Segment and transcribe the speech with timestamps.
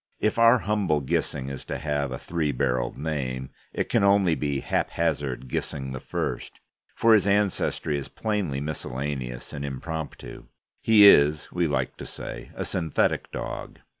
[0.19, 4.61] If our humble Gissing is to have a three barrelled name, it can only be
[4.61, 5.99] Haphazard Gissing I,
[6.95, 10.45] for his ancestry is plainly miscellaneous and impromptu.
[10.81, 13.77] He is, we like to say, a synthetic dog.